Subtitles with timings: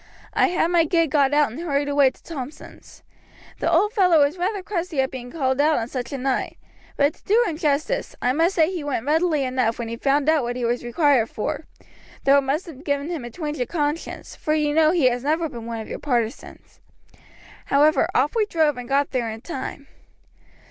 [0.33, 3.03] I had my gig got out and hurried away to Thompson's.
[3.59, 6.57] The old fellow was rather crusty at being called out on such a night,
[6.97, 10.25] but to do him justice, I must say he went readily enough when he found
[10.27, 11.67] what he was required for,
[12.23, 15.23] though it must have given him a twinge of conscience, for you know he has
[15.23, 16.79] never been one of your partisans.
[17.65, 19.85] However, off we drove, and got there in time.